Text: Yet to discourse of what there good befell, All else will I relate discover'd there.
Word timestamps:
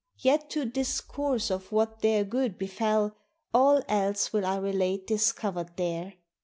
Yet 0.17 0.49
to 0.49 0.65
discourse 0.65 1.51
of 1.51 1.71
what 1.71 1.99
there 2.01 2.23
good 2.23 2.57
befell, 2.57 3.15
All 3.53 3.83
else 3.87 4.33
will 4.33 4.47
I 4.47 4.57
relate 4.57 5.05
discover'd 5.05 5.77
there. 5.77 6.15